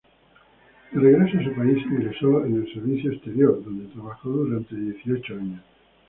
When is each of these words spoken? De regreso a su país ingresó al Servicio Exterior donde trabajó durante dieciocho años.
De 0.93 0.97
regreso 0.99 1.37
a 1.37 1.43
su 1.43 1.53
país 1.53 1.77
ingresó 1.85 2.37
al 2.39 2.67
Servicio 2.73 3.11
Exterior 3.11 3.63
donde 3.63 3.93
trabajó 3.93 4.29
durante 4.29 4.75
dieciocho 4.75 5.35
años. 5.35 5.61